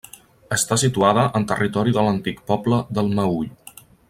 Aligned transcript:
Està 0.55 0.77
situada 0.83 1.27
en 1.41 1.45
territori 1.53 1.95
de 1.99 2.07
l'antic 2.09 2.43
poble 2.53 2.83
del 2.99 3.17
Meüll. 3.21 3.49